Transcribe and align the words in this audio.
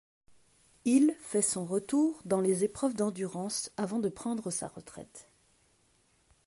Hill 0.83 1.15
fait 1.19 1.43
son 1.43 1.63
retour 1.63 2.19
dans 2.25 2.41
les 2.41 2.63
épreuves 2.63 2.95
d'endurance 2.95 3.71
avant 3.77 3.99
de 3.99 4.09
prendre 4.09 4.49
sa 4.49 4.67
retraite. 4.67 5.29